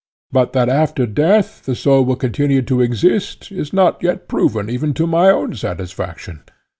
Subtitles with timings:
[0.31, 4.95] But that after death the soul will continue to exist is not yet proven even
[4.95, 6.41] to my own satisfaction.